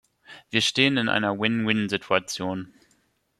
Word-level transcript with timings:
Wir 0.49 0.61
stehen 0.61 0.97
in 0.97 1.09
einer 1.09 1.37
Win-Win-Situation. 1.39 2.73